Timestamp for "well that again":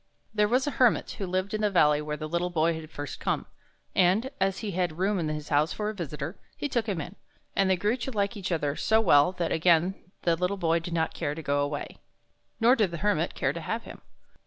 8.99-9.93